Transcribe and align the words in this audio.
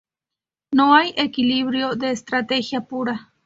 No 0.71 0.95
hay 0.95 1.13
equilibrio 1.15 1.93
de 1.93 2.09
estrategia 2.09 2.81
pura. 2.87 3.31